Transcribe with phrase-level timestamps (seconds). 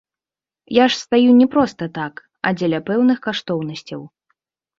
[0.77, 2.13] Я ж стаю не проста так,
[2.49, 4.01] а дзеля пэўных каштоўнасцяў.